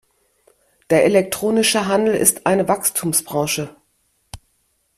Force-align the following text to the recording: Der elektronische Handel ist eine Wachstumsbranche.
Der 0.89 1.05
elektronische 1.05 1.85
Handel 1.85 2.15
ist 2.15 2.47
eine 2.47 2.67
Wachstumsbranche. 2.67 3.75